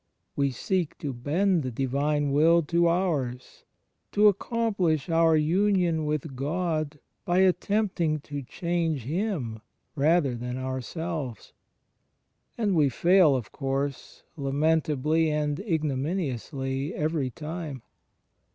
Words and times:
We 0.35 0.49
seek 0.49 0.97
to 0.97 1.13
bend 1.13 1.61
the 1.61 1.69
Divine 1.69 2.31
Will 2.31 2.63
to 2.63 2.87
ours, 2.87 3.65
to 4.13 4.33
accom 4.33 4.75
plish 4.75 5.07
oui 5.07 5.39
union 5.43 6.07
with 6.07 6.35
God 6.35 6.97
by 7.23 7.41
attempting 7.41 8.19
to 8.21 8.41
change 8.41 9.03
Him 9.03 9.59
rather 9.95 10.33
than 10.35 10.57
ourselves. 10.57 11.53
And 12.57 12.73
we 12.73 12.89
fail, 12.89 13.35
of 13.35 13.51
course, 13.51 14.23
lamentably 14.35 15.29
and 15.29 15.59
ignominiously, 15.59 16.95
every 16.95 17.29
time. 17.29 17.83